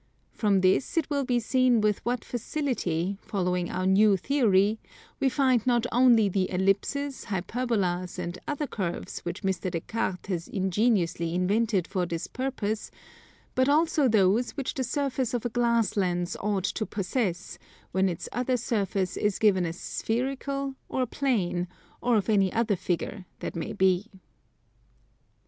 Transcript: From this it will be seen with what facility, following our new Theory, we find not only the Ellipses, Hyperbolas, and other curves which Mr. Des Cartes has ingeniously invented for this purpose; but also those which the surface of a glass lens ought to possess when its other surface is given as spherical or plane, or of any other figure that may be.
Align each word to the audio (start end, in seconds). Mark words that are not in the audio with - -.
From 0.31 0.61
this 0.61 0.97
it 0.97 1.07
will 1.11 1.23
be 1.23 1.39
seen 1.39 1.79
with 1.79 2.03
what 2.03 2.25
facility, 2.25 3.19
following 3.21 3.69
our 3.69 3.85
new 3.85 4.17
Theory, 4.17 4.79
we 5.19 5.29
find 5.29 5.67
not 5.67 5.85
only 5.91 6.27
the 6.27 6.49
Ellipses, 6.49 7.25
Hyperbolas, 7.25 8.17
and 8.17 8.39
other 8.47 8.65
curves 8.65 9.19
which 9.19 9.43
Mr. 9.43 9.69
Des 9.69 9.81
Cartes 9.81 10.25
has 10.29 10.47
ingeniously 10.47 11.35
invented 11.35 11.87
for 11.87 12.07
this 12.07 12.25
purpose; 12.25 12.89
but 13.53 13.69
also 13.69 14.07
those 14.07 14.57
which 14.57 14.73
the 14.73 14.83
surface 14.83 15.35
of 15.35 15.45
a 15.45 15.49
glass 15.49 15.95
lens 15.95 16.35
ought 16.39 16.63
to 16.63 16.87
possess 16.87 17.59
when 17.91 18.09
its 18.09 18.27
other 18.31 18.57
surface 18.57 19.15
is 19.17 19.37
given 19.37 19.67
as 19.67 19.79
spherical 19.79 20.73
or 20.89 21.05
plane, 21.05 21.67
or 22.01 22.15
of 22.17 22.27
any 22.27 22.51
other 22.51 22.75
figure 22.75 23.25
that 23.37 23.55
may 23.55 23.71
be. 23.71 24.07